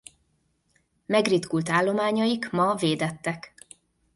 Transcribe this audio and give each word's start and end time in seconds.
Megritkult 1.05 1.69
állományaik 1.69 2.49
ma 2.49 2.75
védettek. 2.75 3.53